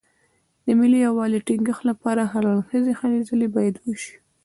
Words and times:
د 0.65 0.67
ملي 0.79 0.99
یووالي 1.05 1.39
ټینګښت 1.47 1.83
لپاره 1.91 2.21
هر 2.31 2.43
اړخیزې 2.53 2.93
هلې 2.99 3.19
ځلې 3.29 3.47
باید 3.55 3.75
وشي. 3.85 4.15